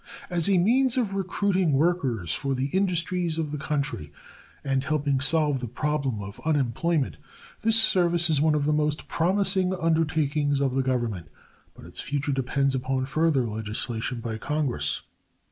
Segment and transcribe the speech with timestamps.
[0.31, 4.11] As a means of recruiting workers for the industries of the country
[4.63, 7.17] and helping solve the problem of unemployment,
[7.61, 11.27] this service is one of the most promising undertakings of the Government,
[11.75, 15.03] but its future depends upon further legislation by Congress.